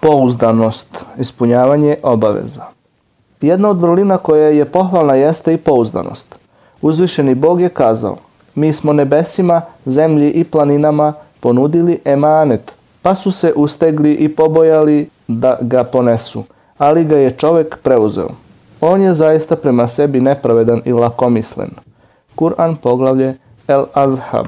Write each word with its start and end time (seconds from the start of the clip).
Pouzdanost, 0.00 1.04
ispunjavanje 1.18 1.96
obaveza. 2.02 2.64
Jedna 3.40 3.68
od 3.68 3.80
vrlina 3.80 4.16
koja 4.16 4.48
je 4.48 4.64
pohvalna 4.64 5.14
jeste 5.14 5.54
i 5.54 5.56
pouzdanost. 5.56 6.36
Uzvišeni 6.82 7.34
Bog 7.34 7.60
je 7.60 7.68
kazao, 7.68 8.16
mi 8.54 8.72
smo 8.72 8.92
nebesima, 8.92 9.60
zemlji 9.84 10.30
i 10.30 10.44
planinama 10.44 11.12
ponudili 11.40 11.98
emanet, 12.04 12.72
pa 13.02 13.14
su 13.14 13.32
se 13.32 13.52
ustegli 13.56 14.12
i 14.12 14.28
pobojali 14.28 15.08
da 15.28 15.58
ga 15.60 15.84
ponesu, 15.84 16.44
ali 16.78 17.04
ga 17.04 17.16
je 17.16 17.30
čovek 17.30 17.78
preuzeo. 17.82 18.28
On 18.80 19.02
je 19.02 19.14
zaista 19.14 19.56
prema 19.56 19.88
sebi 19.88 20.20
nepravedan 20.20 20.82
i 20.84 20.92
lakomislen. 20.92 21.70
Kur'an 22.34 22.76
poglavlje 22.76 23.34
El 23.68 23.84
Azhab. 23.94 24.46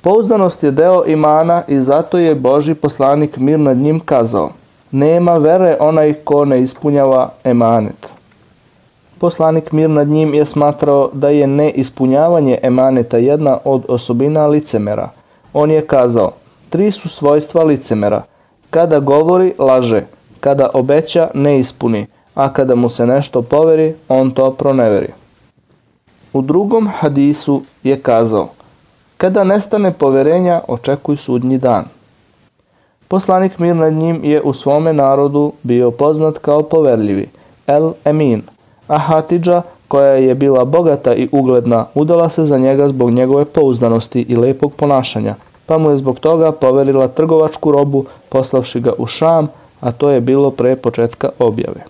Pouzdanost 0.00 0.62
je 0.62 0.70
deo 0.70 1.04
imana 1.06 1.62
i 1.68 1.80
zato 1.80 2.18
je 2.18 2.34
Boži 2.34 2.74
poslanik 2.74 3.36
mir 3.36 3.58
nad 3.58 3.76
njim 3.76 4.00
kazao 4.00 4.50
Nema 4.90 5.36
vere 5.36 5.76
onaj 5.80 6.12
ko 6.12 6.44
ne 6.44 6.62
ispunjava 6.62 7.30
emanet. 7.44 8.08
Poslanik 9.18 9.72
mir 9.72 9.90
nad 9.90 10.08
njim 10.08 10.34
je 10.34 10.46
smatrao 10.46 11.10
da 11.12 11.28
je 11.28 11.46
neispunjavanje 11.46 12.58
emaneta 12.62 13.18
jedna 13.18 13.58
od 13.64 13.84
osobina 13.88 14.46
licemera. 14.46 15.08
On 15.52 15.70
je 15.70 15.86
kazao, 15.86 16.32
tri 16.70 16.90
su 16.90 17.08
svojstva 17.08 17.64
licemera. 17.64 18.22
Kada 18.70 19.00
govori, 19.00 19.54
laže. 19.58 20.02
Kada 20.40 20.70
obeća, 20.74 21.30
ne 21.34 21.58
ispuni. 21.58 22.06
A 22.34 22.52
kada 22.52 22.74
mu 22.74 22.90
se 22.90 23.06
nešto 23.06 23.42
poveri, 23.42 23.94
on 24.08 24.30
to 24.30 24.50
proneveri. 24.50 25.12
U 26.32 26.42
drugom 26.42 26.88
hadisu 26.88 27.62
je 27.82 28.00
kazao, 28.00 28.48
kada 29.20 29.44
nestane 29.44 29.92
poverenja, 29.92 30.60
očekuj 30.68 31.16
sudnji 31.16 31.58
dan. 31.58 31.84
Poslanik 33.08 33.58
mir 33.58 33.76
nad 33.76 33.92
njim 33.92 34.20
je 34.24 34.40
u 34.42 34.52
svome 34.52 34.92
narodu 34.92 35.52
bio 35.62 35.90
poznat 35.90 36.38
kao 36.38 36.62
poverljivi, 36.62 37.28
El 37.66 37.92
Emin, 38.04 38.42
a 38.88 38.98
Hatidža, 38.98 39.62
koja 39.88 40.12
je 40.12 40.34
bila 40.34 40.64
bogata 40.64 41.14
i 41.14 41.28
ugledna, 41.32 41.86
udala 41.94 42.28
se 42.28 42.44
za 42.44 42.58
njega 42.58 42.88
zbog 42.88 43.10
njegove 43.10 43.44
pouzdanosti 43.44 44.20
i 44.28 44.36
lepog 44.36 44.74
ponašanja, 44.74 45.34
pa 45.66 45.78
mu 45.78 45.90
je 45.90 45.96
zbog 45.96 46.20
toga 46.20 46.52
poverila 46.52 47.08
trgovačku 47.08 47.72
robu 47.72 48.04
poslavši 48.28 48.80
ga 48.80 48.92
u 48.98 49.06
Šam, 49.06 49.48
a 49.80 49.92
to 49.92 50.10
je 50.10 50.20
bilo 50.20 50.50
pre 50.50 50.76
početka 50.76 51.28
objave. 51.38 51.84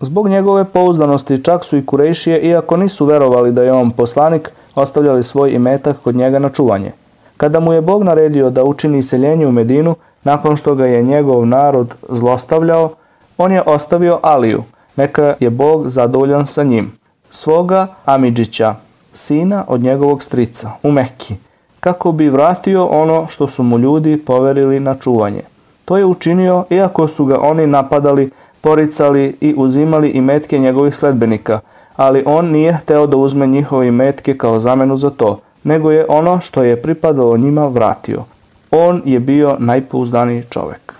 Zbog 0.00 0.28
njegove 0.28 0.64
pouzdanosti 0.64 1.44
čak 1.44 1.64
su 1.64 1.76
i 1.76 1.86
Kurejšije, 1.86 2.40
iako 2.40 2.76
nisu 2.76 3.04
verovali 3.04 3.52
da 3.52 3.62
je 3.62 3.72
on 3.72 3.90
poslanik, 3.90 4.50
ostavljali 4.74 5.22
svoj 5.22 5.50
imetak 5.50 5.96
kod 6.04 6.14
njega 6.14 6.38
na 6.38 6.48
čuvanje. 6.48 6.92
Kada 7.36 7.60
mu 7.60 7.72
je 7.72 7.80
Bog 7.80 8.02
naredio 8.02 8.50
da 8.50 8.64
učini 8.64 8.98
iseljenje 8.98 9.46
u 9.46 9.52
Medinu, 9.52 9.94
nakon 10.24 10.56
što 10.56 10.74
ga 10.74 10.86
je 10.86 11.02
njegov 11.02 11.46
narod 11.46 11.94
zlostavljao, 12.08 12.90
on 13.38 13.52
je 13.52 13.62
ostavio 13.66 14.18
Aliju, 14.22 14.62
neka 14.96 15.34
je 15.40 15.50
Bog 15.50 15.88
zadovoljan 15.88 16.46
sa 16.46 16.62
njim, 16.62 16.92
svoga 17.30 17.86
Amidžića, 18.04 18.74
sina 19.12 19.64
od 19.68 19.80
njegovog 19.80 20.22
strica, 20.22 20.70
u 20.82 20.90
Mekki, 20.90 21.34
kako 21.80 22.12
bi 22.12 22.28
vratio 22.28 22.84
ono 22.84 23.26
što 23.30 23.46
su 23.46 23.62
mu 23.62 23.78
ljudi 23.78 24.24
poverili 24.26 24.80
na 24.80 24.94
čuvanje. 24.94 25.42
To 25.84 25.96
je 25.96 26.04
učinio 26.04 26.64
iako 26.70 27.08
su 27.08 27.24
ga 27.24 27.40
oni 27.40 27.66
napadali, 27.66 28.30
poricali 28.60 29.36
i 29.40 29.54
uzimali 29.56 30.08
i 30.08 30.20
metke 30.20 30.58
njegovih 30.58 30.96
sledbenika, 30.96 31.60
ali 31.96 32.22
on 32.26 32.50
nije 32.50 32.72
hteo 32.72 33.06
da 33.06 33.16
uzme 33.16 33.46
njihove 33.46 33.90
metke 33.90 34.36
kao 34.36 34.60
zamenu 34.60 34.96
za 34.96 35.10
to, 35.10 35.40
nego 35.64 35.90
je 35.90 36.06
ono 36.08 36.40
što 36.40 36.62
je 36.62 36.82
pripadalo 36.82 37.36
njima 37.36 37.66
vratio. 37.66 38.24
On 38.70 39.02
je 39.04 39.20
bio 39.20 39.56
najpouzdaniji 39.58 40.44
čovek. 40.50 40.99